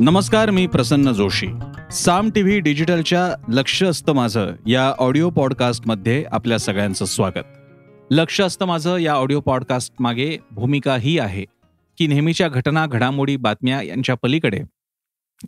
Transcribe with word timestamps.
नमस्कार 0.00 0.50
मी 0.50 0.66
प्रसन्न 0.66 1.12
जोशी. 1.12 1.46
साम 1.92 2.30
टीव्ही 2.30 2.60
डिजिटलच्या 2.60 3.44
लक्ष 3.48 3.82
असतं 3.82 4.12
माझं 4.12 4.52
या 4.66 4.90
ऑडिओ 4.90 5.30
पॉडकास्टमध्ये 5.30 6.24
आपल्या 6.32 6.58
सगळ्यांचं 6.58 7.04
स्वागत. 7.04 7.44
लक्ष 8.10 8.40
असतं 8.40 8.64
माझं 8.64 8.96
या 8.96 9.12
ऑडिओ 9.12 9.40
पॉडकास्ट 9.40 9.94
मागे 10.00 10.38
भूमिका 10.50 10.96
ही 10.96 11.18
आहे 11.18 11.44
की 11.98 12.06
नेहमीच्या 12.06 12.48
घटना 12.48 12.86
घडामोडी 12.86 13.36
बातम्या 13.36 13.82
यांच्या 13.82 14.14
पलीकडे 14.22 14.60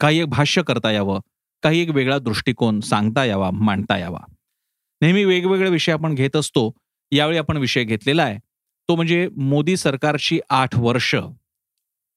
काही 0.00 0.18
एक 0.18 0.26
भाष्य 0.26 0.62
करता 0.62 0.90
यावं 0.90 1.20
काही 1.62 1.80
एक 1.80 1.90
वेगळा 1.90 2.18
दृष्टिकोन 2.18 2.80
सांगता 2.80 3.24
यावा 3.24 3.50
मांडता 3.50 3.98
यावा. 3.98 4.32
नेहमी 5.00 5.24
वेगवेगळे 5.24 5.70
विषय 5.70 5.92
आपण 5.92 6.14
घेत 6.14 6.36
असतो 6.36 6.72
यावेळी 7.12 7.38
आपण 7.38 7.56
विषय 7.56 7.84
घेतलेला 7.84 8.22
आहे. 8.22 8.38
तो 8.88 8.96
म्हणजे 8.96 9.28
मोदी 9.36 9.76
सरकारची 9.76 10.40
आठ 10.50 10.78
वर्ष. 10.78 11.14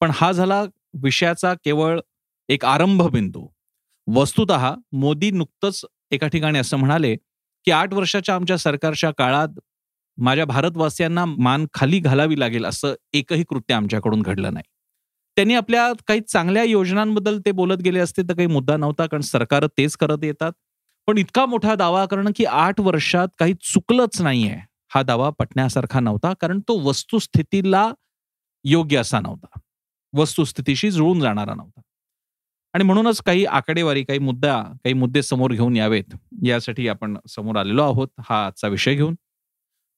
पण 0.00 0.10
हा 0.14 0.32
झाला 0.32 0.62
विषयाचा 1.02 1.54
केवळ 1.54 2.00
एक 2.48 2.64
आरंभ 2.64 3.02
बिंदू 3.02 3.46
वस्तुत 4.06 4.52
मोदी 4.92 5.30
नुकतंच 5.30 5.84
एका 6.10 6.26
ठिकाणी 6.26 6.58
असं 6.58 6.76
म्हणाले 6.76 7.16
की 7.64 7.70
आठ 7.70 7.94
वर्षाच्या 7.94 8.34
आमच्या 8.34 8.58
सरकारच्या 8.58 9.10
काळात 9.10 9.58
माझ्या 10.18 10.44
भारतवासियांना 10.44 11.24
मान 11.24 11.66
खाली 11.74 11.98
घालावी 11.98 12.38
लागेल 12.40 12.64
असं 12.64 12.94
एकही 13.12 13.44
कृत्य 13.44 13.74
आमच्याकडून 13.74 14.22
घडलं 14.22 14.52
नाही. 14.54 14.64
त्यांनी 15.36 15.54
आपल्या 15.54 15.92
काही 16.06 16.20
चांगल्या 16.20 16.62
योजनांबद्दल 16.62 17.38
ते 17.46 17.50
बोलत 17.50 17.76
गेले 17.76 17.98
असते 17.98 18.22
तर 18.22 18.34
काही 18.34 18.46
मुद्दा 18.46 18.76
नव्हता 18.76 19.06
कारण 19.06 19.20
सरकार 19.20 19.66
तेच 19.66 19.96
करत 19.96 20.24
येतात. 20.24 20.52
पण 21.06 21.18
इतका 21.18 21.46
मोठा 21.46 21.74
दावा 21.74 22.04
करणं 22.06 22.30
की 22.36 22.44
आठ 22.44 22.80
वर्षात 22.80 23.28
काही 23.38 23.54
चुकलंच 23.62 24.20
नाहीये 24.22 24.58
हा 24.94 25.02
दावा 25.02 25.30
पटण्यासारखा 25.30 26.00
नव्हता 26.00 26.32
कारण 26.40 26.60
तो 26.60 26.78
वस्तुस्थितीला 26.80 27.90
योग्य 28.64 28.96
असा 28.96 29.20
नव्हता. 29.20 29.58
वस्तुस्थितीशी 30.12 30.90
जुळून 30.90 31.20
जाणारा 31.20 31.54
नव्हता. 31.54 31.80
आणि 32.74 32.84
म्हणूनच 32.84 33.20
काही 33.22 33.44
आकडेवारी 33.44 34.02
काही 34.04 34.18
मुद्दा 34.18 34.60
काही 34.62 34.92
मुद्दे 34.92 35.22
समोर 35.22 35.52
घेऊन 35.52 35.76
यावेत 35.76 36.14
यासाठी 36.44 36.88
आपण 36.88 37.16
समोर 37.28 37.56
आलेलो 37.56 37.82
आहोत 37.82 38.08
हा 38.28 38.46
आजचा 38.46 38.68
विषय 38.68 38.94
घेऊन. 38.94 39.14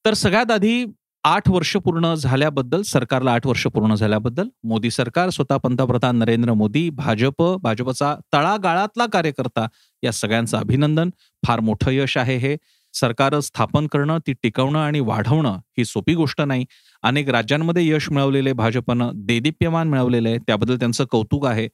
तर 0.05 0.13
सगळ्यात 0.13 0.51
आधी 0.51 0.85
आठ 1.23 1.49
वर्ष 1.49 1.75
पूर्ण 1.77 2.13
झाल्याबद्दल 2.13 2.81
सरकारला 2.81 3.31
आठ 3.33 3.47
वर्ष 3.47 3.65
पूर्ण 3.67 3.95
झाल्याबद्दल 3.95 4.47
मोदी 4.63 4.91
सरकार 4.91 5.29
स्वतः 5.29 5.57
पंतप्रधान 5.57 6.15
नरेंद्र 6.15 6.53
मोदी 6.53 6.89
भाजप 6.89 7.43
भाजपचा 7.63 8.15
तळागाळातला 8.33 9.05
कार्यकर्ता 9.05 9.67
या 10.03 10.11
सगळ्यांचं 10.11 10.57
अभिनंदन. 10.57 11.09
फार 11.47 11.59
मोठं 11.59 11.91
यश 11.91 12.17
आहे 12.17 12.37
हे. 12.37 12.55
सरकार 12.93 13.39
स्थापन 13.39 13.87
करणं 13.87 14.17
ती 14.27 14.33
टिकवणं 14.33 14.79
आणि 14.79 14.99
वाढवणं 14.99 15.57
ही 15.77 15.85
सोपी 15.85 16.13
गोष्ट 16.15 16.41
नाही. 16.41 16.65
अनेक 17.03 17.29
राज्यांमध्ये 17.29 17.87
यश 17.87 18.11
मिळवलेले 18.11 18.53
भाजपनं 18.53 19.11
देदीप्यमान 19.15 19.89
मिळवलेलं 19.89 20.29
आहे 20.29 20.37
त्याबद्दल 20.37 20.75
त्यांचं 20.75 21.05
कौतुक 21.05 21.45
आहे. 21.45 21.67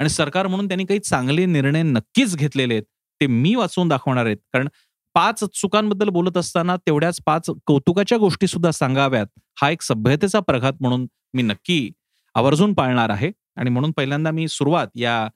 आणि 0.00 0.08
सरकार 0.08 0.46
म्हणून 0.46 0.68
त्यांनी 0.68 0.84
काही 0.84 1.00
चांगले 1.00 1.44
निर्णय 1.46 1.82
नक्कीच 1.82 2.36
घेतलेले 2.36 2.74
आहेत 2.74 2.84
ते 3.20 3.26
मी 3.26 3.54
वाचवून 3.54 3.88
दाखवणार 3.88 4.26
आहेत. 4.26 4.36
कारण 4.52 4.68
पाच 5.14 5.44
चुकांबद्दल 5.44 6.08
बोलत 6.08 6.36
असताना 6.36 6.76
तेवढ्याच 6.76 7.20
पाच 7.26 7.50
कौतुकाच्या 7.66 8.18
गोष्टी 8.18 8.46
सुद्धा 8.46 8.70
सांगाव्यात. 8.70 9.26
हा 9.62 9.70
एक 9.70 9.82
सभ्यतेचा 9.82 10.40
प्रघात 10.40 10.72
म्हणून 10.80 11.06
मी 11.34 11.42
नक्की 11.42 11.90
आवर्जून 12.34 12.74
पाळणार 12.74 13.10
आहे. 13.10 13.30
आणि 13.56 13.70
म्हणून 13.70 13.90
पहिल्यांदा 13.90 14.30
मी 14.30 14.48
सुरुवात 14.48 14.86
या 14.94 15.28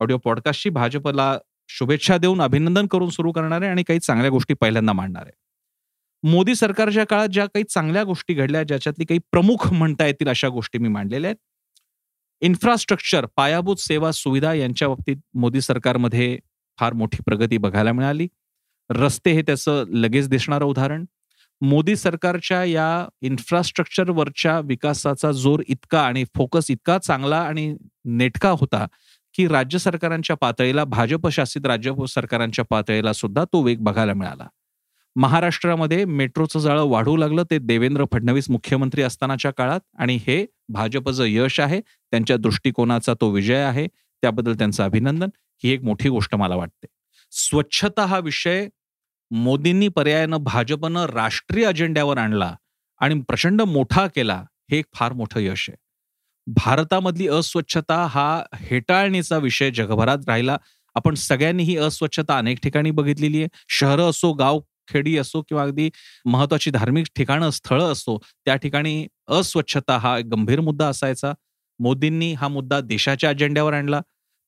ऑडिओ 0.00 0.16
पॉडकास्टची 0.18 0.70
भाजपला 0.70 1.38
शुभेच्छा 1.68 2.16
देऊन 2.16 2.42
अभिनंदन 2.42 2.86
करून 2.86 3.10
सुरू 3.10 3.32
करणार 3.32 3.62
आहे 3.62 3.70
आणि 3.70 3.82
काही 3.82 3.98
चांगल्या 4.00 4.30
गोष्टी 4.30 4.54
पहिल्यांदा 4.54 4.92
मांडणार 4.92 5.22
आहे. 5.22 5.32
मोदी 6.22 6.54
सरकारच्या 6.54 7.04
काळात 7.06 7.28
ज्या 7.28 7.44
काही 7.46 7.64
चांगल्या 7.64 8.02
गोष्टी 8.04 8.34
घडल्या 8.34 8.62
ज्याच्यातली 8.62 9.04
काही 9.04 9.20
प्रमुख 9.32 9.72
म्हणता 9.72 10.06
येतील 10.06 10.28
अशा 10.28 10.48
गोष्टी 10.48 10.78
मी 10.78 10.88
मांडलेल्या 10.88 11.28
आहेत. 11.28 11.36
इन्फ्रास्ट्रक्चर 12.42 13.26
पायाभूत 13.36 13.76
सेवा 13.76 14.12
सुविधा 14.12 14.54
यांच्या 14.54 14.88
बाबतीत 14.88 15.16
मोदी 15.34 15.60
सरकारमध्ये 15.60 16.38
फार 16.78 16.92
मोठी 16.92 17.18
प्रगती 17.26 17.58
बघायला 17.58 17.92
मिळाली. 17.92 18.28
रस्ते 18.90 19.32
हे 19.32 19.42
त्याचं 19.42 19.84
लगेच 19.88 20.28
दिसणारं 20.28 20.64
उदाहरण. 20.64 21.04
मोदी 21.60 21.96
सरकारच्या 21.96 22.64
या 22.64 23.06
इन्फ्रास्ट्रक्चरवरच्या 23.22 24.60
विकासाचा 24.60 25.32
जोर 25.32 25.62
इतका 25.68 26.00
आणि 26.02 26.24
फोकस 26.36 26.70
इतका 26.70 26.98
चांगला 26.98 27.38
आणि 27.38 27.74
नेटका 28.04 28.50
होता 28.50 28.86
की 29.34 29.48
राज्य 29.48 29.78
सरकारांच्या 29.78 30.36
पातळीला 30.36 30.84
भाजप 30.84 31.28
शासित 31.28 31.66
राज्य 31.66 31.92
सरकारांच्या 32.08 32.64
पातळीला 32.70 33.12
सुद्धा 33.12 33.44
तो 33.44 33.62
वेग 33.62 33.78
बघायला 33.80 34.14
मिळाला. 34.14 34.46
महाराष्ट्रामध्ये 35.18 36.04
मेट्रोचं 36.04 36.58
जाळं 36.58 36.84
वाढू 36.84 37.16
लागलं 37.16 37.42
ते 37.50 37.58
देवेंद्र 37.58 38.04
फडणवीस 38.12 38.50
मुख्यमंत्री 38.50 39.02
असतानाच्या 39.02 39.50
काळात 39.50 39.80
आणि 39.98 40.18
हे 40.26 40.46
भाजपचं 40.68 41.24
यश 41.26 41.60
आहे. 41.60 41.80
त्यांच्या 41.80 42.36
दृष्टिकोनाचा 42.36 43.14
तो 43.14 43.30
विजय 43.30 43.62
आहे. 43.62 43.86
त्याबद्दल 44.22 44.54
त्यांचं 44.54 44.84
अभिनंदन. 44.84 45.28
ही 45.64 45.70
एक 45.70 45.82
मोठी 45.82 46.08
गोष्ट 46.08 46.34
मला 46.34 46.56
वाटते. 46.56 46.86
स्वच्छता 47.30 48.06
हा 48.06 48.18
विषय 48.18 48.68
मोदींनी 49.30 49.88
पर्यायानं 49.88 50.36
भाजपनं 50.36 51.06
राष्ट्रीय 51.06 51.64
अजेंड्यावर 51.64 52.18
आणला 52.18 52.56
आणि 52.98 53.20
प्रचंड 53.20 53.62
मोठा 53.62 54.06
केला 54.06 54.44
हे 54.70 54.78
एक 54.78 54.86
फार 54.94 55.12
मोठं 55.12 55.40
यश 55.40 55.70
आहे. 55.70 55.76
भारतामधली 56.46 57.28
अस्वच्छता 57.28 58.06
हा 58.10 58.42
हेटाळणीचा 58.54 59.38
विषय 59.38 59.70
जगभरात 59.70 60.18
राहिला. 60.26 60.56
आपण 60.94 61.14
सगळ्यांनी 61.14 61.62
ही 61.62 61.76
अस्वच्छता 61.76 62.38
अनेक 62.38 62.58
ठिकाणी 62.62 62.90
बघितलेली 62.90 63.38
आहे. 63.38 63.48
शहरं 63.68 64.10
असो 64.10 64.32
गाव 64.32 64.60
खेडी 64.88 65.16
असो 65.18 65.42
किंवा 65.42 65.62
अगदी 65.62 65.90
महत्वाची 66.24 66.70
धार्मिक 66.70 67.06
ठिकाणं 67.16 67.50
स्थळं 67.50 67.92
असो 67.92 68.18
त्या 68.44 68.56
ठिकाणी 68.56 69.06
अस्वच्छता 69.28 69.98
हा 69.98 70.18
गंभीर 70.18 70.60
मुद्दा 70.60 70.88
असायचा. 70.88 71.32
मोदींनी 71.78 72.32
हा 72.32 72.48
मुद्दा 72.48 72.80
देशाच्या 72.80 73.30
अजेंड्यावर 73.30 73.72
आणला. 73.72 74.00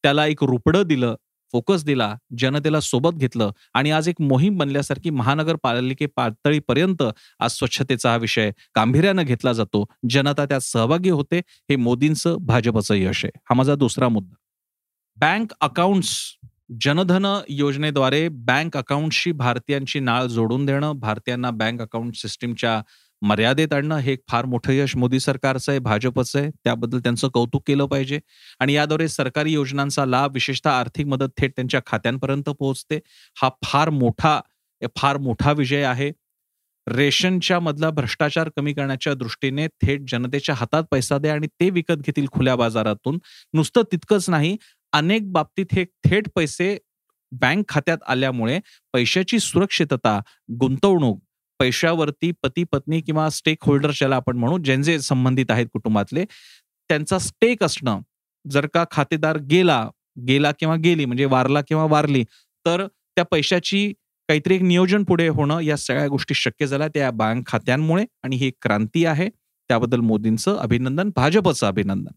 त्याला 0.03 0.27
एक 0.27 0.45
रुपडं 0.45 0.83
दिलं 0.83 1.15
फोकस 1.53 1.85
दिला 1.85 2.15
जनतेला 2.39 2.81
सोबत 2.81 3.17
घेतलं 3.17 3.51
आणि 3.75 3.91
आज 3.91 4.09
एक 4.09 4.21
मोहीम 4.21 4.59
बनल्यासारखी 4.59 5.11
महानगरपालिके 5.11 6.07
पातळीपर्यंत 6.07 7.03
आज 7.41 7.51
स्वच्छतेचा 7.51 8.11
हा 8.11 8.17
विषय 8.17 8.51
गांभीर्यानं 8.77 9.23
घेतला 9.23 9.53
जातो. 9.53 9.85
जनता 10.09 10.45
त्यात 10.45 10.61
सहभागी 10.61 11.11
होते 11.11 11.39
हे 11.39 11.77
मोदींचं 11.77 12.37
भाजपचं 12.41 12.95
यश 12.95 13.25
आहे. 13.25 13.39
हा 13.45 13.55
माझा 13.55 13.75
दुसरा 13.75 14.09
मुद्दा. 14.09 14.35
बँक 15.17 15.53
अकाउंट्स 15.61 16.17
जनधन 16.71 17.25
योजनेद्वारे 17.49 18.29
बँक 18.29 18.77
अकाउंटशी 18.77 19.33
भारतीयांची 19.33 20.01
नाळ 20.01 20.27
जोडून 20.27 20.67
देणं 20.67 20.99
भारतीयांना 20.99 21.51
बँक 21.51 21.81
अकाउंट 21.83 22.17
सिस्टीमच्या 22.17 22.81
मर्यादेत 23.23 23.73
आणणं 23.73 23.97
हे 23.97 24.13
एक 24.13 24.21
फार 24.29 24.45
मोठं 24.45 24.73
यश 24.73 24.97
मोदी 24.97 25.21
सरकारचं 25.21 25.73
आहे 25.73 25.79
भाजपचं 25.79 26.39
आहे. 26.39 26.51
त्याबद्दल 26.65 26.99
त्यांचं 26.99 27.29
कौतुक 27.29 27.63
केलं 27.67 27.87
पाहिजे. 27.87 28.21
आणि 28.61 28.73
याद्वारे 28.73 29.09
सरकारी 29.09 29.53
योजनांचा 29.53 30.07
लाभ 30.07 30.33
विशेषतः 30.35 30.71
आर्थिक 30.71 31.07
मदत 31.07 31.29
थेट 31.39 31.53
त्यांच्या 31.57 31.81
खात्यांपर्यंत 31.87 32.49
पोहोचते. 32.51 33.01
हा 33.37 33.49
फार 33.65 33.91
मोठा 33.91 34.41
फार 34.97 35.17
मोठा 35.17 35.53
विजय 35.53 35.83
आहे. 35.83 36.11
रेशनच्या 36.87 37.59
मधला 37.61 37.91
भ्रष्टाचार 37.91 38.49
कमी 38.57 38.73
करण्याच्या 38.73 39.15
दृष्टीने 39.15 39.67
थेट 39.83 40.03
जनतेच्या 40.11 40.55
हातात 40.55 40.85
पैसा 40.91 41.19
द्या 41.19 41.33
आणि 41.35 41.47
ते 41.61 41.69
विकत 41.71 42.03
घेतील 42.07 42.27
खुल्या 42.33 42.57
बाजारातून. 42.57 43.19
नुसतं 43.55 43.83
तितकंच 43.93 44.31
नाही 44.31 44.57
अनेक 44.93 45.33
बाबतीत 45.33 45.67
हे 45.73 45.85
थेट 45.85 46.29
पैसे 46.35 46.77
बँक 47.33 47.65
खात्यात 47.69 47.99
आल्यामुळे 48.09 48.59
पैशाची 48.93 49.39
सुरक्षितता 49.39 50.21
गुंतवणूक 50.61 51.21
पैशावरती 51.61 52.31
पती 52.43 52.65
पत्नी 52.65 53.01
किंवा 53.01 53.29
स्टेक 53.31 53.65
होल्डर 53.65 53.91
ज्याला 53.91 54.17
आपण 54.17 54.37
म्हणू 54.37 54.59
ज्यांचे 54.59 54.99
संबंधित 55.01 55.51
आहेत 55.51 55.67
कुटुंबातले 55.73 56.25
त्यांचा 56.91 57.19
स्टेक 57.19 57.63
असणं 57.63 58.01
जर 58.45 58.67
का 58.75 58.85
खातेदार 58.91 59.37
गेला 59.51 59.89
गेला 60.29 60.53
किंवा 60.53 60.77
गेली 60.77 61.05
म्हणजे 61.05 61.25
वारला 61.25 61.61
किंवा 61.61 61.85
वारली 61.85 62.25
तर 62.67 62.87
त्या 62.87 63.25
पैशाची 63.25 63.93
काहीतरी 64.29 64.55
एक 64.55 64.63
नियोजन 64.63 65.05
पुढे 65.05 65.29
होणं 65.29 65.61
या 65.61 65.77
सगळ्या 65.77 66.07
गोष्टी 66.09 66.35
शक्य 66.35 66.67
झाल्या 66.67 66.89
त्या 66.89 67.11
बँक 67.11 67.47
खात्यांमुळे 67.47 68.05
आणि 68.23 68.37
ही 68.37 68.51
क्रांती 68.63 69.05
आहे. 69.05 69.29
त्याबद्दल 69.71 70.01
मोदींचं 70.01 70.57
अभिनंदन 70.57 71.11
भाजपचं 71.17 71.67
अभिनंदन. 71.67 72.13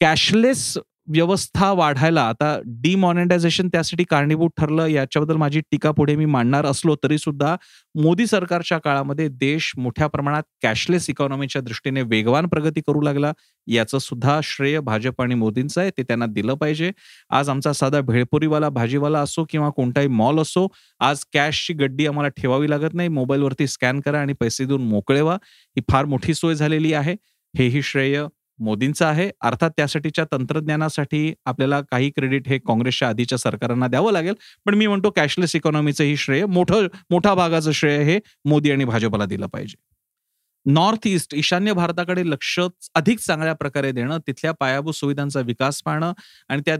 कॅशलेस 0.00 0.78
व्यवस्था 1.08 1.70
वाढायला 1.72 2.22
आता 2.22 2.56
डिमॉनिटायझेशन 2.82 3.68
त्यासाठी 3.68 4.04
कारणीभूत 4.10 4.50
ठरलं 4.56 4.86
याच्याबद्दल 4.86 5.36
माझी 5.36 5.60
टीका 5.70 5.90
पुढे 5.90 6.14
मी 6.16 6.24
मांडणार 6.24 6.66
असलो 6.66 6.94
तरी 7.02 7.18
सुद्धा 7.18 7.54
मोदी 7.94 8.26
सरकारच्या 8.26 8.78
काळामध्ये 8.78 9.26
देश 9.30 9.72
मोठ्या 9.78 10.06
प्रमाणात 10.06 10.42
कॅशलेस 10.62 11.08
इकॉनॉमीच्या 11.10 11.62
दृष्टीने 11.62 12.02
वेगवान 12.02 12.46
प्रगती 12.46 12.80
करू 12.86 13.00
लागला. 13.00 13.32
याचं 13.66 13.98
सुद्धा 13.98 14.38
श्रेय 14.44 14.78
भाजप 14.80 15.20
आणि 15.22 15.34
मोदींचं 15.34 15.80
आहे 15.80 15.90
ते 15.98 16.02
त्यांना 16.02 16.26
दिलं 16.26 16.54
पाहिजे. 16.54 16.90
आज 17.30 17.48
आमचा 17.50 17.72
साधा 17.72 18.00
भेळपुरीवाला 18.00 18.68
भाजीवाला 18.68 19.20
असो 19.20 19.44
किंवा 19.50 19.68
कोणताही 19.76 20.08
मॉल 20.08 20.40
असो 20.40 20.66
आज 21.00 21.24
कॅशची 21.34 21.72
गड्डी 21.74 22.06
आम्हाला 22.06 22.28
ठेवावी 22.36 22.70
लागत 22.70 22.94
नाही. 22.94 23.08
मोबाईलवरती 23.08 23.66
स्कॅन 23.66 24.00
करा 24.00 24.20
आणि 24.20 24.32
पैसे 24.40 24.64
देऊन 24.64 24.82
मोकळेवा 24.88 25.34
ही 25.76 25.82
फार 25.90 26.04
मोठी 26.04 26.34
सोय 26.34 26.54
झालेली 26.54 26.92
आहे. 26.94 27.14
हेही 27.54 27.82
श्रेय 27.82 28.24
मोदींचा 28.58 29.08
आहे. 29.08 29.30
अर्थात 29.40 29.70
त्यासाठीच्या 29.76 30.24
तंत्रज्ञानासाठी 30.32 31.32
आपल्याला 31.46 31.80
काही 31.82 32.10
क्रेडिट 32.10 32.48
हे 32.48 32.58
काँग्रेसच्या 32.58 33.08
आधीच्या 33.08 33.38
सरकारांना 33.38 33.86
द्यावं 33.86 34.12
लागेल. 34.12 34.34
पण 34.66 34.74
मी 34.74 34.86
म्हणतो 34.86 35.10
कॅशलेस 35.10 35.56
इकॉनॉमीचं 35.56 36.04
ही 36.04 36.16
श्रेय 36.16 36.44
मोठं 36.46 36.86
मोठा 37.10 37.34
भागाचं 37.34 37.72
श्रेय 37.72 38.02
हे 38.04 38.18
मोदी 38.44 38.70
आणि 38.70 38.84
भाजपला 38.84 39.24
दिलं 39.24 39.46
पाहिजे. 39.46 39.76
नॉर्थ 40.66 41.06
ईस्ट 41.06 41.34
ईशान्य 41.34 41.72
भारताकडे 41.72 42.22
लक्ष 42.26 42.58
अधिक 42.94 43.18
चांगल्या 43.18 43.54
प्रकारे 43.54 43.90
देणं 43.92 44.18
तिथल्या 44.26 44.52
पायाभूत 44.52 44.94
सुविधांचा 44.94 45.40
विकास 45.40 45.82
पाहणं 45.82 46.12
आणि 46.48 46.62
त्या 46.66 46.76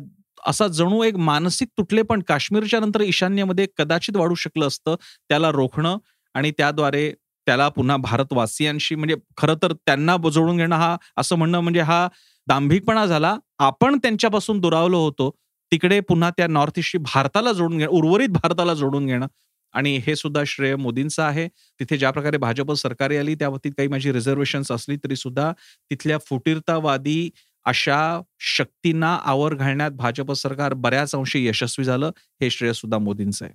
असा 0.46 0.66
जणू 0.68 1.02
एक 1.02 1.16
मानसिक 1.16 1.68
तुटले 1.78 2.02
पण 2.02 2.22
काश्मीरच्या 2.28 2.80
नंतर 2.80 3.00
ईशान्यमध्ये 3.00 3.66
कदाचित 3.78 4.16
वाढू 4.16 4.34
शकलं 4.34 4.66
असतं 4.66 4.94
त्याला 5.28 5.50
रोखणं 5.50 5.96
आणि 6.34 6.50
त्याद्वारे 6.50 7.12
त्याला 7.46 7.68
पुन्हा 7.68 7.96
भारतवासियांशी 7.96 8.94
म्हणजे 8.94 9.16
खरं 9.36 9.54
तर 9.62 9.72
त्यांना 9.72 10.16
जोडून 10.32 10.56
घेणं 10.56 10.76
हा 10.76 10.96
असं 11.16 11.36
म्हणणं 11.36 11.60
म्हणजे 11.60 11.80
हा 11.80 12.08
दांभिकपणा 12.48 13.06
झाला. 13.06 13.36
आपण 13.58 13.98
त्यांच्यापासून 13.98 14.60
दुरावलो 14.60 14.98
होतो. 15.04 15.30
तिकडे 15.72 16.00
पुन्हा 16.00 16.30
त्या 16.30 16.46
नॉर्थ 16.46 16.78
ईस्टशी 16.78 16.98
भारताला 16.98 17.52
जोडून 17.52 17.78
घेणं 17.78 17.90
उर्वरित 17.90 18.28
भारताला 18.28 18.74
जोडून 18.74 19.06
घेणं. 19.06 19.26
आणि 19.74 19.96
हे 20.06 20.14
सुद्धा 20.16 20.42
श्रेय 20.46 20.76
मोदींचं 20.76 21.22
आहे. 21.22 21.48
तिथे 21.80 21.96
ज्या 21.98 22.10
प्रकारे 22.10 22.36
भाजप 22.36 22.72
सरकारी 22.72 23.16
आली 23.16 23.34
त्या 23.34 23.48
बाबतीत 23.50 23.72
काही 23.76 23.88
माझी 23.88 24.12
रिझर्वेशन्स 24.12 24.72
असली 24.72 24.96
तरी 24.96 25.16
सुद्धा 25.16 25.52
तिथल्या 25.90 26.18
फुटीरतावादी 26.18 27.30
अशा 27.66 28.20
शक्तींना 28.40 29.14
आवर 29.24 29.54
घालण्यात 29.54 29.90
भाजप 29.90 30.32
सरकार 30.32 30.74
बऱ्याच 30.74 31.14
अंशी 31.14 31.46
यशस्वी 31.48 31.84
झालं. 31.84 32.10
हे 32.42 32.50
श्रेय 32.50 32.72
सुद्धा 32.72 32.98
मोदींचं 32.98 33.44
आहे. 33.44 33.54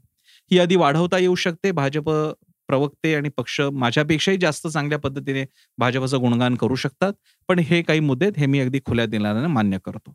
ही 0.51 0.57
यादी 0.57 0.75
वाढवता 0.75 1.17
येऊ 1.17 1.35
शकते. 1.35 1.71
भाजप 1.71 2.09
प्रवक्ते 2.69 3.13
आणि 3.15 3.29
पक्ष 3.37 3.59
माझ्यापेक्षाही 3.73 4.37
जास्त 4.37 4.67
चांगल्या 4.67 4.99
पद्धतीने 4.99 5.45
भाजपचं 5.77 6.19
गुणगान 6.21 6.55
करू 6.55 6.75
शकतात. 6.75 7.13
पण 7.49 7.59
हे 7.59 7.81
काही 7.81 7.99
मुद्दे 7.99 8.29
हे 8.37 8.45
मी 8.45 8.59
अगदी 8.59 8.79
खुल्या 8.85 9.05
दिलाने 9.05 9.47
मान्य 9.47 9.77
करतो. 9.85 10.13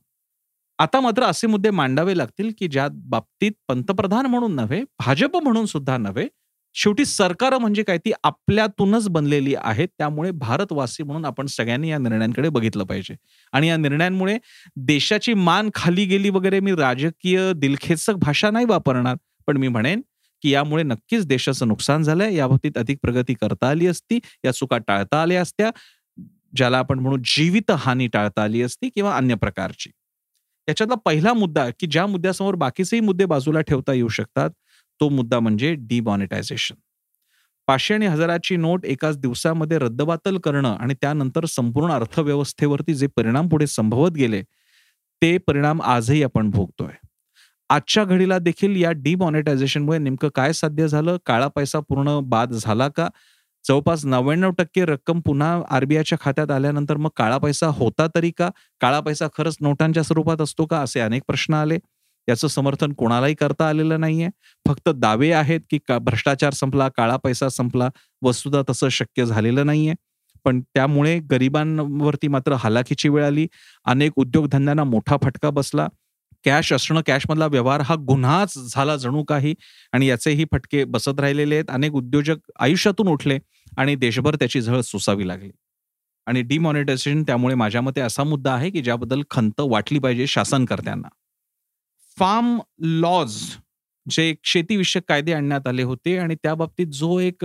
आता 0.79 1.01
मात्र 1.01 1.23
असे 1.23 1.47
मुद्दे 1.47 1.71
मांडावे 1.71 2.17
लागतील 2.19 2.51
की 2.59 2.69
ज्या 2.69 2.89
बाबतीत 3.09 3.53
पंतप्रधान 3.69 4.27
म्हणून 4.27 4.55
नव्हे 4.55 4.83
भाजप 4.99 5.37
म्हणून 5.37 5.67
सुद्धा 5.67 5.97
नव्हे 5.99 6.27
शेवटी 6.77 7.05
सरकार 7.05 7.57
म्हणजे 7.59 7.83
काय? 7.83 7.99
ती 7.99 8.13
आपल्यातूनच 8.25 9.09
बनलेली 9.09 9.55
आहेत. 9.55 9.89
त्यामुळे 9.99 10.31
भारतवासी 10.31 11.03
म्हणून 11.03 11.25
आपण 11.25 11.47
सगळ्यांनी 11.47 11.91
या 11.91 11.99
निर्णयांकडे 11.99 12.49
बघितलं 12.49 12.85
पाहिजे. 12.85 13.15
आणि 13.53 13.69
या 13.69 13.77
निर्णयांमुळे 13.77 14.37
देशाची 14.77 15.35
मान 15.35 15.71
खाली 15.75 16.05
गेली 16.07 16.31
वगैरे 16.31 16.61
मी 16.61 16.73
राजकीय 16.73 17.53
दिलखेचक 17.57 18.15
भाषा 18.17 18.51
नाही 18.51 18.67
वापरणार. 18.67 19.17
पण 19.47 19.57
मी 19.57 19.69
म्हणेन 19.69 20.01
की 20.45 20.51
यामुळे 20.51 20.83
नक्कीच 20.83 21.27
देशाचं 21.27 21.69
नुकसान 21.69 22.03
झालंय. 22.03 22.35
याबाबतीत 22.37 22.79
अधिक 22.79 22.99
प्रगती 23.03 23.35
करता 23.35 23.71
आली 23.71 23.87
असती. 23.87 24.19
या 24.45 24.53
चुका 24.53 24.79
टाळता 24.79 25.23
आल्या 25.23 25.43
असत्या 25.43 25.71
ज्याला 26.57 26.79
आपण 26.79 26.99
म्हणू 26.99 27.17
जीवित 27.25 27.71
हानी 27.71 28.07
टाळता 28.07 28.43
आली 28.43 28.63
असती 28.63 28.89
किंवा 28.89 29.17
अन्य 29.17 29.35
प्रकारची. 29.35 29.91
याच्यातला 30.69 30.95
पहिला 30.95 31.33
मुद्दा 31.33 31.69
की 31.81 31.87
ज्या 31.87 32.07
मुद्द्यासमोर 32.07 32.55
बाकीचेही 32.55 33.01
मुद्दे 33.01 33.25
बाजूला 33.25 33.61
ठेवता 33.61 33.93
येऊ 33.93 34.09
शकतात 34.09 34.51
तो 35.01 35.09
मुद्दा 35.09 35.41
म्हणजे 35.41 35.75
डिमॉनिटायझेशन 35.79 36.75
पाचशे 37.67 37.95
आणि 37.95 38.07
हजाराची 38.07 38.57
नोट 38.57 38.85
एकाच 38.85 39.19
दिवसामध्ये 39.19 39.79
रद्दबातल 39.79 40.39
करणं 40.39 40.77
आणि 40.81 40.95
त्यानंतर 40.95 41.45
संपूर्ण 41.45 41.93
अर्थव्यवस्थेवरती 41.93 42.95
जे 42.95 43.07
परिणाम 43.07 43.49
पुढे 43.49 43.67
संभवत 43.67 44.11
गेले 44.11 44.43
ते 45.23 45.39
परिणाम 45.39 45.83
आजही 45.83 46.23
आपण 46.23 46.51
भोगतोय. 46.51 47.04
आजच्या 47.71 48.05
घडीला 48.05 48.39
देखील 48.39 48.77
या 48.77 48.91
डिमॉनिटायझेशनमुळे 48.95 49.99
नेमकं 49.99 50.29
काय 50.35 50.53
साध्य 50.53 50.89
झालं? 50.89 51.17
काळा 51.27 51.49
पैसा 51.49 51.79
पूर्ण 51.81 52.19
बाद 52.25 52.53
झाला 52.53 52.89
का? 52.89 53.09
जवळपास 53.65 54.05
नव्याण्णव 54.05 54.51
टक्के 54.51 54.85
रक्कम 54.85 55.21
पुन्हा 55.21 55.61
आरबीआयच्या 55.71 56.19
खात्यात 56.21 56.51
आल्यानंतर 56.51 56.97
मग 56.97 57.11
काळा 57.17 57.39
पैसा 57.39 57.67
होता 57.69 58.07
तरी 58.15 58.31
का? 58.39 58.49
काळा 58.81 59.01
पैसा 59.01 59.27
खरंच 59.39 59.57
नोटांच्या 59.61 60.03
स्वरूपात 60.03 60.41
असतो 60.41 60.67
का? 60.67 60.81
असे 60.81 61.01
अनेक 61.01 61.23
प्रश्न 61.29 61.55
आले. 61.55 61.79
याचं 62.29 62.49
समर्थन 62.49 62.93
कोणालाही 62.93 63.35
करता 63.35 63.69
आलेलं 63.69 64.01
नाहीये. 64.01 64.29
फक्त 64.67 64.89
दावे 64.97 65.31
आहेत 65.33 65.61
की 65.71 65.79
का 65.89 65.99
भ्रष्टाचार 65.99 66.53
संपला 66.53 66.89
काळा 66.89 67.17
पैसा 67.17 67.49
संपला 67.49 67.89
वस्तुदा 68.23 68.63
तसं 68.71 68.89
शक्य 68.89 69.25
झालेलं 69.27 69.67
नाहीये. 69.67 69.95
पण 70.45 70.61
त्यामुळे 70.75 71.19
गरिबांवरती 71.31 72.29
मात्र 72.29 72.57
हलाखीची 72.59 73.09
वेळ 73.09 73.25
आली. 73.25 73.47
अनेक 73.87 74.13
उद्योगधंद्यांना 74.17 74.85
मोठा 74.85 75.17
फटका 75.23 75.51
बसला. 75.51 75.87
कॅश 76.45 76.73
असणं 76.73 77.01
कॅशमधला 77.07 77.47
व्यवहार 77.47 77.81
हा 77.81 77.95
गुन्हाच 77.95 78.59
झाला 78.59 78.97
जणू 78.97 79.23
काही 79.25 79.55
आणि 79.93 80.07
याचेही 80.07 80.45
फटके 80.53 80.85
बसत 80.85 81.21
राहिलेले 81.21 81.55
आहेत. 81.55 81.71
अनेक 81.71 81.93
उद्योजक 81.93 82.37
आयुष्यातून 82.61 83.09
उठले 83.09 83.39
आणि 83.77 83.95
देशभर 83.95 84.37
त्याची 84.37 84.61
झळ 84.61 84.81
सोसावी 84.81 85.29
लागली. 85.29 85.51
आणि 86.27 86.43
डिमॉनिटायझेशन 86.43 87.23
त्यामुळे 87.23 87.55
माझ्या 87.55 87.81
मते 87.81 88.01
असा 88.01 88.25
मुद्दा 88.25 88.53
आहे 88.55 88.71
की 88.71 88.81
ज्याबद्दल 88.83 89.23
खंत 89.31 89.61
वाटली 89.61 89.99
पाहिजे 89.99 90.27
शासनकर्त्यांना. 90.27 91.09
फार्म 92.19 92.59
लॉज 92.79 93.37
जे 94.07 94.35
शेतीविषयक 94.45 95.03
कायदे 95.09 95.33
आणण्यात 95.33 95.67
आले 95.67 95.83
होते 95.83 96.17
आणि 96.19 96.35
त्या 96.35 96.55
बाबतीत 96.55 96.87
जो 96.87 97.19
एक 97.19 97.45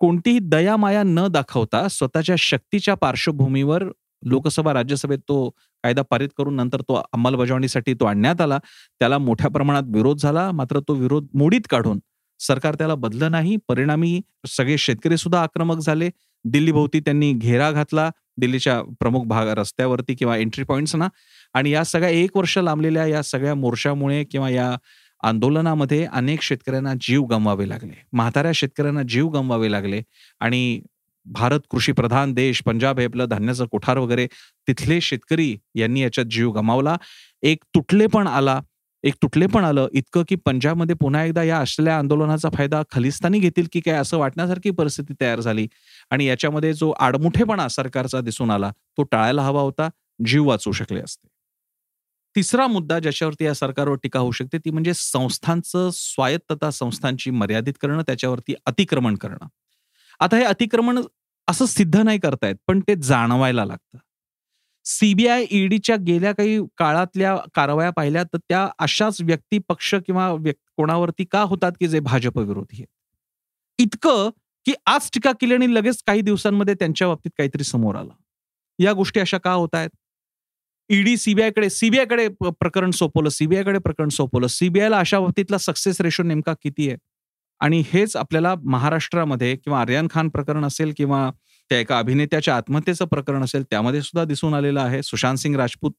कोणतीही 0.00 0.38
दयामाया 0.38 1.02
न 1.02 1.26
दाखवता 1.30 1.88
स्वतःच्या 1.88 2.36
शक्तीच्या 2.38 2.94
पार्श्वभूमीवर 2.94 3.84
लोकसभा 4.22 4.72
राज्यसभेत 4.72 5.18
तो 5.18 5.48
कायदा 5.82 6.02
पारित 6.02 6.28
करून 6.38 6.54
नंतर 6.56 6.80
तो 6.80 6.94
अंमलबजावणीसाठी 7.12 7.94
तो 7.94 8.04
आणण्यात 8.04 8.40
आला. 8.40 8.58
त्याला 8.98 9.18
मोठ्या 9.18 9.50
प्रमाणात 9.50 9.82
विरोध 9.94 10.18
झाला. 10.18 10.50
मात्र 10.50 10.80
तो 10.80 10.94
विरोध 10.94 11.26
मोडीत 11.34 11.60
काढून 11.70 12.00
सरकार 12.38 12.74
त्याला 12.74 12.94
बदलं 12.94 13.30
नाही. 13.30 13.56
परिणामी 13.68 14.20
सगळे 14.48 14.78
शेतकरी 14.78 15.16
सुद्धा 15.16 15.42
आक्रमक 15.42 15.78
झाले. 15.78 16.10
दिल्लीभोवती 16.44 17.00
त्यांनी 17.00 17.32
घेरा 17.32 17.70
घातला. 17.70 18.10
दिल्लीच्या 18.36 18.82
प्रमुख 19.00 19.24
भाग 19.24 19.48
रस्त्यावरती 19.48 20.14
किंवा 20.14 20.36
एंट्री 20.36 20.64
पॉइंट्सना 20.64 21.08
आणि 21.54 21.70
या 21.70 21.84
सगळ्या 21.84 22.08
एक 22.08 22.36
वर्ष 22.36 22.58
लांबलेल्या 22.58 23.06
या 23.06 23.22
सगळ्या 23.22 23.54
मोर्चामुळे 23.54 24.24
किंवा 24.24 24.50
या 24.50 24.76
आंदोलनामध्ये 25.22 26.04
अनेक 26.04 26.42
शेतकऱ्यांना 26.42 26.94
जीव 27.00 27.22
गमवावे 27.22 27.68
लागले. 27.68 28.02
म्हाताऱ्या 28.12 28.52
शेतकऱ्यांना 28.52 29.02
जीव 29.02 29.28
गमवावे 29.28 29.72
लागले. 29.72 30.02
आणि 30.40 30.80
भारत 31.26 31.60
कृषी 31.70 31.92
प्रधान 31.92 32.32
देश 32.34 32.62
पंजाब 32.62 32.98
हे 32.98 33.04
आपलं 33.04 33.28
धान्याचं 33.28 33.66
कोठार 33.66 33.98
वगैरे 33.98 34.26
तिथले 34.68 35.00
शेतकरी 35.00 35.56
यांनी 35.74 36.02
याच्यात 36.02 36.26
जीव 36.26 36.50
गमावला. 36.52 36.96
एक 37.42 37.64
तुटलेपण 37.74 38.26
आला 38.26 38.60
एक 39.04 39.14
तुटलेपण 39.22 39.64
आलं 39.64 39.88
इतकं 39.92 40.22
की 40.28 40.36
पंजाबमध्ये 40.36 40.94
पुन्हा 40.96 41.24
एकदा 41.24 41.42
या 41.42 41.58
असलेल्या 41.58 41.96
आंदोलनाचा 41.98 42.48
फायदा 42.54 42.82
खलिस्तानी 42.92 43.38
घेतील 43.38 43.66
की 43.72 43.80
काय 43.80 43.94
असं 43.94 44.18
वाटण्यासारखी 44.18 44.70
परिस्थिती 44.70 45.14
तयार 45.20 45.40
झाली. 45.40 45.66
आणि 46.10 46.26
याच्यामध्ये 46.26 46.72
जो 46.72 46.90
आडमुठेपणा 46.90 47.68
सरकारचा 47.68 48.20
दिसून 48.20 48.50
आला 48.50 48.70
तो 48.96 49.02
टाळायला 49.02 49.42
हवा 49.42 49.62
होता 49.62 49.88
जीव 50.26 50.48
वाचू 50.48 50.72
शकले 50.72 51.00
असते. 51.00 51.28
तिसरा 52.36 52.66
मुद्दा 52.66 52.98
ज्याच्यावरती 52.98 53.44
या 53.44 53.54
सरकारवर 53.54 53.96
टीका 54.02 54.20
होऊ 54.20 54.32
शकते 54.32 54.58
ती 54.58 54.70
म्हणजे 54.70 54.92
संस्थांचं 54.94 55.90
स्वायत्तता 55.92 56.70
संस्थांची 56.70 57.30
मर्यादित 57.30 57.74
करणं 57.80 58.02
त्याच्यावरती 58.02 58.54
अतिक्रमण 58.66 59.14
करणं. 59.14 59.46
आता 60.20 60.36
हे 60.36 60.44
अतिक्रमण 60.44 61.00
असं 61.48 61.66
सिद्ध 61.66 61.96
नाही 61.96 62.18
करतायत 62.18 62.54
पण 62.66 62.80
ते 62.80 62.94
जाणवायला 63.02 63.64
लागतं. 63.64 63.98
सीबीआय 64.86 65.44
ईडीच्या 65.50 65.96
गेल्या 65.96 66.32
काही 66.32 66.58
काळातल्या 66.78 67.36
कारवाया 67.54 67.90
पाहिल्या 67.90 68.22
तर 68.24 68.38
त्या 68.38 68.68
अशाच 68.78 69.20
व्यक्ती 69.22 69.58
पक्ष 69.68 69.94
किंवा 70.06 70.28
कोणावरती 70.76 71.24
का 71.30 71.42
होतात 71.42 71.72
की 71.80 71.88
जे 71.88 72.00
भाजप 72.00 72.38
विरोधी 72.38 72.76
आहेत? 72.76 72.86
इतकं 73.78 74.30
की 74.66 74.72
आज 74.86 75.08
टीका 75.14 75.32
केली 75.40 75.54
आणि 75.54 75.74
लगेच 75.74 76.02
काही 76.06 76.20
दिवसांमध्ये 76.20 76.74
त्यांच्या 76.74 77.08
बाबतीत 77.08 77.30
काहीतरी 77.38 77.64
समोर 77.64 77.94
आलं. 77.96 78.12
या 78.78 78.92
गोष्टी 78.92 79.20
अशा 79.20 79.38
का 79.38 79.52
होत 79.52 79.74
आहेत 79.74 79.90
ईडी 80.90 81.16
सीबीआयकडे 81.16 81.68
सीबीआयकडे 81.70 82.28
प्रकरण 82.60 82.90
सोपवलं 82.90 83.28
सीबीआयकडे 83.28 83.78
प्रकरण 83.78 84.08
सोपवलं. 84.08 84.46
सीबीआयला 84.46 84.98
अशा 84.98 85.20
बाबतीतला 85.20 85.58
सक्सेस 85.58 86.00
रेशो 86.00 86.22
नेमका 86.22 86.54
किती 86.62 86.88
आहे? 86.88 86.96
आणि 87.62 87.82
हेच 87.92 88.16
आपल्याला 88.16 88.54
महाराष्ट्रामध्ये 88.64 89.54
किंवा 89.56 89.80
आर्यन 89.80 90.06
खान 90.10 90.28
प्रकरण 90.28 90.64
असेल 90.64 90.92
किंवा 90.96 91.30
त्या 91.70 91.78
एका 91.78 91.98
अभिनेत्याच्या 91.98 92.56
आत्महत्येचं 92.56 93.04
प्रकरण 93.04 93.42
असेल 93.44 93.62
त्यामध्ये 93.70 94.00
सुद्धा 94.02 94.24
दिसून 94.24 94.54
आलेलं 94.54 94.80
आहे. 94.80 95.02
सुशांत 95.02 95.36
सिंग 95.38 95.56
राजपूत 95.56 95.92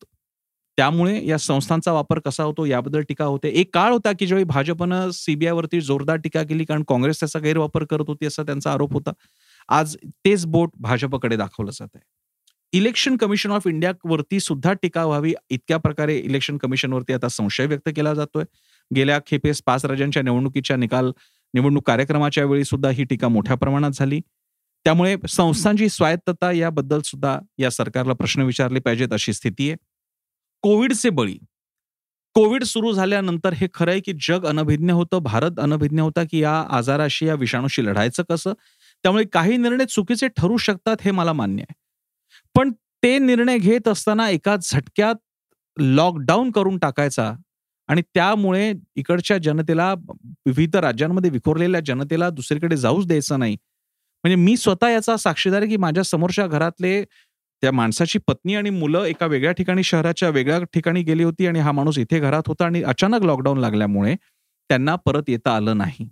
त्यामुळे 0.77 1.20
या 1.27 1.38
संस्थांचा 1.38 1.91
वापर 1.91 2.20
कसा 2.20 2.43
होतो 2.43 2.65
याबद्दल 2.65 3.01
टीका 3.10 3.25
होते. 3.25 3.50
एक 3.50 3.70
काळ 3.74 3.91
होता 3.91 4.12
की 4.20 4.27
ज्यावेळी 4.27 4.46
भाजपनं 4.46 5.10
सीबीआयवरती 5.13 5.82
जोरदार 5.82 6.17
टीका 6.24 6.43
केली 6.43 6.65
कारण 6.65 6.84
काँग्रेस 6.88 7.20
त्याचा 7.20 7.39
गैरवापर 7.39 7.84
करत 7.89 8.05
होती 8.08 8.25
असा 8.25 8.43
त्यांचा 8.43 8.72
आरोप 8.72 8.93
होता. 8.93 9.12
आज 9.70 9.96
तेच 10.25 10.46
बोट 10.46 10.70
भाजपकडे 10.79 11.36
दाखवलं 11.36 11.72
जात 11.72 11.88
आहे. 11.96 12.03
इलेक्शन 12.74 13.15
कमिशन 13.17 13.51
ऑफ 13.51 13.67
इंडियावरती 13.67 14.39
सुद्धा 14.39 14.74
टीका 14.74 15.05
व्हावी 15.05 15.34
इतक्या 15.50 15.77
प्रकारे 15.77 16.17
इलेक्शन 16.20 16.58
कमिशनवरती 16.58 17.13
आता 17.13 17.27
संशय 17.29 17.65
व्यक्त 17.65 17.89
केला 17.96 18.13
जातोय. 18.13 18.43
गेल्या 18.91 19.20
खेपेस 19.27 19.62
पाच 19.65 19.86
राज्यांच्या 19.86 20.24
निवडणुकीच्या 20.24 20.77
निकाल 20.77 21.12
निवडणूक 21.53 21.88
कार्यक्रमाच्या 21.88 22.45
वेळी 22.45 22.63
सुद्धा 22.63 22.89
ही 22.89 23.03
टीका 23.03 23.27
मोठ्या 23.27 23.57
प्रमाणात 23.57 23.91
झाली. 23.91 24.22
त्यामुळे 24.86 25.15
संस्थांची 25.29 25.89
स्वायत्तता 25.89 26.51
याबद्दल 26.51 27.01
सुद्धा 27.01 27.39
या 27.57 27.69
सरकारला 27.72 28.13
प्रश्न 28.13 28.41
विचारले 28.41 28.79
पाहिजेत 28.79 29.07
अशी 29.12 29.33
स्थिती 29.33 29.69
आहे. 29.69 29.77
कोविडचे 30.62 31.10
बळी. 31.10 31.38
कोविड 32.33 32.63
सुरू 32.63 32.91
झाल्यानंतर 32.93 33.53
हे 33.53 33.67
खरंय 33.74 34.00
की 34.00 34.13
जग 34.22 34.45
अनभिज्ञ 34.45 34.91
होतं 34.91 35.19
भारत 35.19 35.51
अनभिज्ञ 35.60 36.01
होता 36.01 36.24
की 36.31 36.39
या 36.39 36.65
आजाराशी 36.69 37.25
या 37.25 37.33
विषाणूशी 37.36 37.86
लढायचं 37.86 38.24
कसं? 38.29 38.53
त्यामुळे 39.03 39.24
काही 39.25 39.57
निर्णय 39.57 39.86
चुकीचे 39.86 40.27
ठरू 40.27 40.57
शकतात 40.57 40.95
हे 41.01 41.12
मला 41.12 41.33
मान्य 41.33 41.62
आहे. 41.62 41.74
पण 42.55 42.72
ते 43.03 43.19
निर्णय 43.19 43.57
घेत 43.57 43.88
असताना 43.88 44.29
एका 44.29 44.55
झटक्यात 44.55 45.15
लॉकडाऊन 45.79 46.51
करून 46.51 46.77
टाकायचा 46.77 47.33
आणि 47.87 48.01
त्यामुळे 48.13 48.71
इकडच्या 48.95 49.37
जनतेला 49.37 49.93
विविध 50.45 50.75
राज्यांमध्ये 50.75 51.29
विखुरलेल्या 51.29 51.81
जनतेला 51.85 52.29
दुसरीकडे 52.29 52.77
जाऊच 52.77 53.07
द्यायचं 53.07 53.39
नाही. 53.39 53.53
म्हणजे 54.23 54.35
मी 54.35 54.57
स्वतः 54.57 54.89
याचा 54.89 55.17
साक्षीदार 55.17 55.61
आहे 55.61 55.69
की 55.69 55.77
माझ्या 55.77 56.03
समोरच्या 56.03 56.47
घरातले 56.47 57.03
त्या 57.03 57.71
माणसाची 57.71 58.19
पत्नी 58.19 58.55
आणि 58.55 58.69
मुलं 58.69 59.03
एका 59.05 59.25
वेगळ्या 59.25 59.51
ठिकाणी 59.51 59.83
शहराच्या 59.83 60.29
वेगळ्या 60.29 60.59
ठिकाणी 60.63 61.03
गेली 61.03 61.23
होती 61.23 61.47
आणि 61.47 61.59
हा 61.59 61.71
माणूस 61.71 61.97
इथे 61.97 62.19
घरात 62.19 62.43
होता 62.47 62.65
आणि 62.65 62.83
अचानक 62.83 63.23
लॉकडाऊन 63.23 63.57
लागल्यामुळे 63.57 64.15
त्यांना 64.69 64.95
परत 64.95 65.23
येता 65.27 65.55
आलं 65.55 65.77
नाही. 65.77 66.07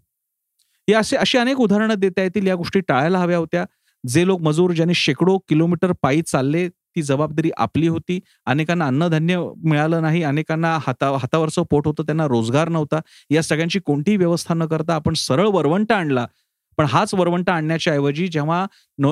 या 0.88 1.00
असे 1.00 1.16
अशी 1.16 1.38
अनेक 1.38 1.60
उदाहरणं 1.60 1.94
देता 1.94 2.22
येतील 2.22 2.48
या 2.48 2.56
गोष्टी 2.56 2.80
टाळायला 2.80 3.20
हव्या 3.20 3.38
होत्या. 3.38 3.66
जे 4.04 4.26
लोक 4.28 4.42
मजूर 4.42 4.72
ज्यांनी 4.72 4.94
शेकडो 4.94 5.38
किलोमीटर 5.38 5.92
पायी 6.02 6.22
चालले 6.22 6.68
ती 6.96 7.02
जबाबदारी 7.02 7.52
आपली 7.58 7.88
होती. 7.88 8.20
अनेकांना 8.46 8.88
अन्नधान्य 8.88 9.40
मिळालं 9.64 10.02
नाही. 10.02 10.24
अनेकांना 10.24 10.78
हाता 10.88 11.10
हातावरचं 11.18 11.64
पोट 11.70 11.88
होतं. 11.88 12.04
त्यांना 12.04 12.28
रोजगार 12.28 12.70
नव्हता. 12.70 13.00
या 13.30 13.44
सगळ्यांची 13.44 13.80
कोणतीही 13.80 14.18
व्यवस्था 14.18 14.54
न 14.54 14.66
करता 14.66 14.96
आपण 14.96 15.14
सरळ 15.14 15.48
वरवंट 15.48 15.92
आणला. 15.92 16.26
पण 16.78 16.86
हाच 16.86 17.14
वरवंटा 17.14 17.54
आणण्याच्या 17.54 17.94
ऐवजी 17.94 18.28
जेव्हा 18.28 18.66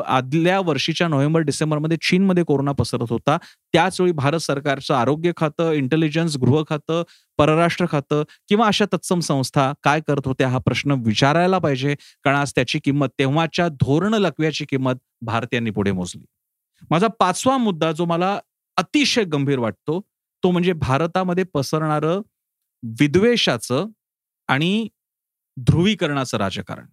आदल्या 0.08 0.60
वर्षीच्या 0.60 1.08
नोव्हेंबर 1.08 1.40
डिसेंबरमध्ये 1.40 1.98
चीनमध्ये 2.02 2.44
कोरोना 2.44 2.72
पसरत 2.72 3.08
होता 3.10 3.38
त्याचवेळी 3.74 4.14
भारत 4.14 4.40
सरकारचं 4.40 4.94
आरोग्य 4.94 5.32
खातं 5.38 5.72
इंटेलिजन्स 5.72 6.38
गृह 6.38 6.64
खातं 6.70 7.04
परराष्ट्र 7.38 7.86
खातं 7.92 8.24
किंवा 8.50 8.68
अशा 8.68 8.86
तत्सम 8.94 9.20
संस्था 9.20 9.72
काय 9.84 10.02
करत 10.08 10.28
होत्या 10.28 10.48
हा 10.48 10.58
प्रश्न 10.58 10.92
विचारायला 11.06 11.58
पाहिजे. 11.58 11.96
कारण 12.24 12.38
आज 12.38 12.52
त्याची 12.56 12.80
किंमत 12.80 13.08
तेव्हाच्या 13.20 13.68
धोरण 13.68 14.14
लकव्याची 14.14 14.66
किंमत 14.66 14.96
भारतीयांनी 15.22 15.70
पुढे 15.72 15.92
मोजली. 15.92 16.26
माझा 16.92 17.08
पाचवा 17.20 17.58
मुद्दा 17.58 17.92
जो 17.92 18.06
मला 18.06 18.40
अतिशय 18.78 19.24
गंभीर 19.24 19.60
वाटतो 19.60 20.00
तो 20.44 20.52
म्हणजे 20.52 20.74
भारतामध्ये 20.74 21.44
पसरणारं 21.54 22.22
विद्वेषाचं 23.00 23.88
आणि 24.50 24.88
ध्रुवीकरणाचं 25.58 26.38
राजकारण. 26.38 26.86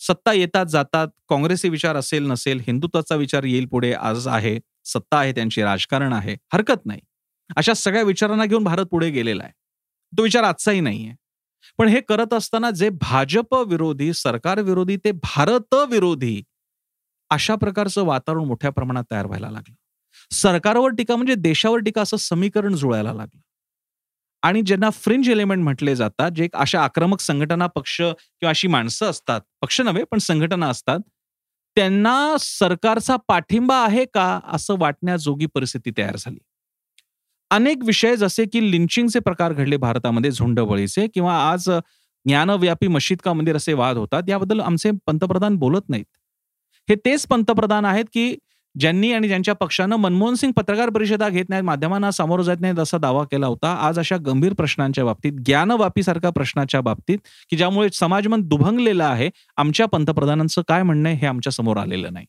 सत्ता 0.00 0.32
येतात 0.32 0.66
जातात 0.66 1.08
काँग्रेसी 1.28 1.68
विचार 1.68 1.96
असेल 1.96 2.26
नसेल 2.26 2.60
हिंदुत्वाचा 2.66 3.14
विचार 3.14 3.44
येईल 3.44 3.66
पुढे 3.66 3.92
आज 3.92 4.26
आहे 4.28 4.58
सत्ता 4.84 5.18
आहे 5.18 5.32
त्यांची 5.32 5.62
राजकारण 5.62 6.12
आहे 6.12 6.36
हरकत 6.52 6.86
नाही. 6.86 7.00
अशा 7.56 7.74
सगळ्या 7.74 8.02
विचारांना 8.02 8.44
घेऊन 8.44 8.64
भारत 8.64 8.86
पुढे 8.86 9.10
गेलेला 9.10 9.44
आहे. 9.44 9.52
तो 10.12 10.22
विचार 10.22 10.44
आजचाही 10.44 10.80
नाहीये 10.80 11.14
पण 11.78 11.88
हे 11.88 12.00
करत 12.00 12.34
असताना 12.34 12.70
जे 12.70 12.88
भाजप 12.90 13.54
विरोधी 13.68 14.12
सरकार 14.12 14.60
विरोधी 14.60 14.96
ते 14.96 15.10
भारत 15.12 15.74
विरोधी 15.90 16.40
अशा 17.30 17.54
प्रकारचं 17.54 18.04
वातावरण 18.04 18.44
मोठ्या 18.44 18.70
प्रमाणात 18.70 19.04
तयार 19.10 19.26
व्हायला 19.26 19.50
लागलं. 19.50 19.74
सरकारवर 20.30 20.90
टीका 20.90 21.16
म्हणजे 21.16 21.34
देशावर 21.34 21.78
टीका 21.78 22.02
असं 22.02 22.16
समीकरण 22.16 22.74
जुळायला 22.74 23.12
लागलं. 23.12 23.40
आणि 24.42 24.62
ज्यांना 24.62 24.90
फ्रिंज 24.90 25.28
एलिमेंट 25.30 25.62
म्हटले 25.64 25.96
जातात 25.96 26.30
जे 26.30 26.48
अशा 26.54 26.82
आक्रमक 26.82 27.20
संघटना 27.20 27.66
पक्ष 27.66 27.96
किंवा 28.00 28.50
अशी 28.50 28.68
माणसं 28.68 29.06
असतात 29.06 29.40
पक्ष 29.60 29.80
नव्हे 29.80 30.04
पण 30.04 30.18
संघटना 30.18 30.68
असतात 30.68 30.98
त्यांना 31.76 32.36
सरकारचा 32.40 33.16
पाठिंबा 33.28 33.76
आहे 33.84 34.04
का 34.04 34.40
असं 34.44 34.76
वाटण्याजोगी 34.78 35.46
परिस्थिती 35.46 35.90
तयार 35.98 36.16
झाली. 36.16 36.38
अनेक 37.50 37.84
विषय 37.84 38.16
जसे 38.16 38.44
की 38.44 38.70
लिंचिंगचे 38.70 39.18
प्रकार 39.18 39.52
घडले 39.52 39.76
भारतामध्ये 39.76 40.30
झुंडबळीचे 40.30 41.06
किंवा 41.06 41.50
आज 41.50 41.70
ज्ञानव्यापी 42.26 42.86
मशीद 42.86 43.18
का 43.24 43.32
मंदिर 43.32 43.56
असे 43.56 43.72
वाद 43.72 43.96
होतात 43.96 44.22
याबद्दल 44.28 44.60
आमचे 44.60 44.90
पंतप्रधान 45.06 45.56
बोलत 45.56 45.88
नाहीत. 45.88 46.04
हे 46.90 46.94
तेच 46.96 47.26
पंतप्रधान 47.26 47.84
आहेत 47.84 48.04
की 48.04 48.34
ज्यांनी 48.74 49.12
आणि 49.12 49.28
ज्यांच्या 49.28 49.54
पक्षानं 49.54 49.96
मनमोहन 49.96 50.34
सिंग 50.34 50.52
पत्रकार 50.52 50.90
परिषदा 50.90 51.28
घेत 51.28 51.44
नाहीत 51.48 51.64
माध्यमांना 51.64 52.10
समोर 52.10 52.40
जात 52.42 52.56
नाहीत 52.60 52.78
असा 52.78 52.98
दावा 52.98 53.22
केला 53.24 53.46
होता. 53.46 53.74
आज 53.80 53.98
अशा 53.98 54.16
गंभीर 54.16 54.52
प्रश्नांच्या 54.52 55.04
बाबतीत 55.04 55.32
ज्ञानवापीसारख्या 55.46 56.30
प्रश्नाच्या 56.30 56.80
बाबतीत 56.80 57.18
की 57.50 57.56
ज्यामुळे 57.56 57.88
समाजमन 57.92 58.40
दुभंगलेलं 58.40 59.04
आहे 59.04 59.30
आमच्या 59.56 59.86
पंतप्रधानांचं 59.86 60.62
काय 60.68 60.82
म्हणणं 60.82 61.08
आहे 61.08 61.18
हे 61.18 61.26
आमच्यासमोर 61.26 61.76
आलेलं 61.76 62.12
नाही. 62.12 62.26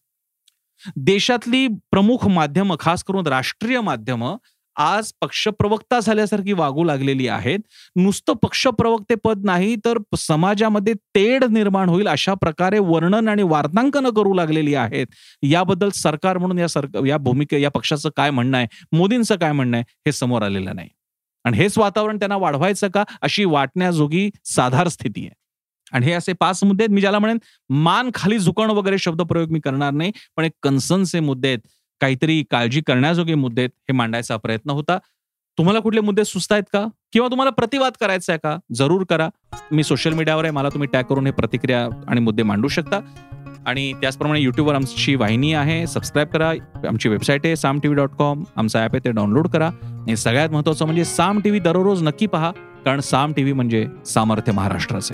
देशातली 0.95 1.67
प्रमुख 1.67 2.27
माध्यमं 2.27 2.75
खास 2.79 3.03
करून 3.03 3.27
राष्ट्रीय 3.27 3.81
माध्यमं 3.81 4.35
आज 4.75 5.11
पक्षप्रवक्ता 5.21 5.99
झाल्यासारखी 5.99 6.53
वागू 6.53 6.83
लागलेली 6.83 7.27
आहेत. 7.27 7.59
नुसतं 7.95 8.33
पक्षप्रवक्ते 8.33 9.15
पद 9.15 9.45
नाही 9.45 9.75
तर 9.85 9.97
समाजामध्ये 10.17 10.93
तेढ 11.15 11.43
निर्माण 11.43 11.89
होईल 11.89 12.07
अशा 12.07 12.33
प्रकारे 12.33 12.79
वर्णन 12.79 13.27
आणि 13.27 13.43
वार्तांकन 13.43 14.09
करू 14.09 14.33
लागलेली 14.33 14.75
आहेत. 14.75 15.07
याबद्दल 15.43 15.89
सरकार 15.89 16.37
म्हणून 16.37 16.59
या 16.59 16.67
सरकार 16.67 17.05
या 17.05 17.17
भूमिके 17.17 17.61
या 17.61 17.69
पक्षाचं 17.69 18.09
काय 18.17 18.31
म्हणणं 18.31 18.57
आहे 18.57 18.67
मोदींचं 18.91 19.35
काय 19.35 19.51
म्हणणं 19.51 19.77
आहे 19.77 19.83
हे 20.05 20.11
समोर 20.11 20.41
आलेलं 20.41 20.75
नाही. 20.75 20.89
आणि 21.45 21.57
हेच 21.57 21.77
वातावरण 21.77 22.19
त्यांना 22.19 22.37
वाढवायचं 22.37 22.87
का 22.87 23.03
अशी 23.21 23.45
वाटण्याजोगी 23.45 24.29
साधार 24.45 24.87
स्थिती 24.87 25.21
आहे. 25.21 25.35
आणि 25.91 26.05
हे 26.05 26.11
असे 26.13 26.33
पाच 26.33 26.63
मुद्दे 26.63 26.83
आहेत. 26.83 26.93
मी 26.93 27.01
ज्याला 27.01 27.19
म्हणेन 27.19 27.37
मान 27.69 28.09
खाली 28.13 28.37
झुकण 28.39 28.69
वगैरे 28.69 28.97
शब्दप्रयोग 28.97 29.51
मी 29.51 29.59
करणार 29.59 29.91
नाही 29.91 30.11
पण 30.37 30.43
एक 30.43 30.51
कन्सर्नचे 30.63 31.19
मुद्दे 31.19 31.47
आहेत. 31.47 31.59
काहीतरी 32.01 32.43
काळजी 32.51 32.81
करण्याजोगे 32.87 33.35
मुद्दे 33.35 33.65
हे 33.65 33.93
मांडायचा 33.93 34.37
प्रयत्न 34.37 34.69
होता. 34.69 34.97
तुम्हाला 35.57 35.79
कुठले 35.79 36.01
मुद्दे 36.01 36.23
सुचतायत 36.25 36.63
का? 36.73 36.85
किंवा 37.13 37.27
तुम्हाला 37.27 37.51
प्रतिवाद 37.51 37.93
करायचा 37.99 38.33
आहे 38.33 38.39
का? 38.43 38.57
जरूर 38.75 39.03
करा. 39.09 39.29
मी 39.71 39.83
सोशल 39.83 40.13
मीडियावर 40.13 40.43
आहे 40.43 40.51
मला 40.51 40.69
तुम्ही 40.69 40.87
टॅग 40.93 41.03
करून 41.03 41.25
हे 41.25 41.31
प्रतिक्रिया 41.31 41.87
आणि 42.07 42.21
मुद्दे 42.21 42.43
मांडू 42.43 42.67
शकता. 42.67 42.99
आणि 43.65 43.91
त्याचप्रमाणे 43.93 44.39
युट्यूबवर 44.39 44.75
आमची 44.75 45.15
वाहिनी 45.15 45.53
आहे 45.53 45.85
सबस्क्राईब 45.87 46.27
करा. 46.27 46.51
आमची 46.87 47.09
वेबसाईट 47.09 47.45
आहे 47.45 47.55
साम 47.55 47.79
टीव्ही 47.79 47.95
डॉट 47.95 48.09
कॉम. 48.09 48.43
आमचा 48.55 48.81
ॲप 48.83 48.93
आहे 48.93 49.05
ते 49.05 49.11
डाउनलोड 49.11 49.47
करा. 49.47 49.67
आणि 49.83 50.15
सगळ्यात 50.17 50.49
महत्वाचं 50.49 50.85
म्हणजे 50.85 51.05
साम 51.05 51.39
टीव्ही 51.39 51.59
दररोज 51.59 52.03
नक्की 52.03 52.27
पहा 52.27 52.51
कारण 52.85 52.99
साम 52.99 53.33
टीव्ही 53.33 53.53
म्हणजे 53.53 53.85
सामर्थ्य 54.05 54.51
महाराष्ट्राचे 54.51 55.13